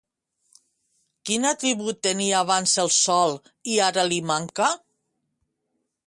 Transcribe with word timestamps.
Quin 1.29 1.43
atribut 1.49 1.99
tenia 2.07 2.39
abans 2.45 2.73
el 2.83 2.89
sol 2.95 3.35
i 3.75 3.77
ara 3.89 4.05
li 4.13 4.17
manca? 4.31 4.71